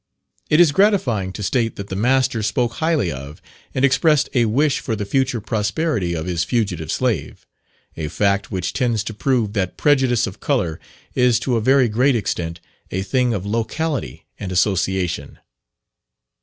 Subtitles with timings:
[0.49, 3.39] It is gratifying to state that the master spoke highly of,
[3.75, 7.45] and expressed a wish for the future prosperity of, his fugitive slave;
[7.95, 10.79] a fact which tends to prove that prejudice of colour
[11.13, 12.59] is to a very great extent
[12.89, 15.37] a thing of locality and association.